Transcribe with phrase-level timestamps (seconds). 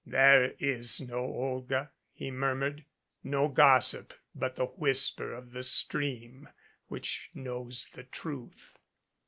[0.03, 2.85] "There is no Olga" he murmured,
[3.23, 6.49] "no gossip but the whisper of the stream
[6.87, 8.79] which knows the truth."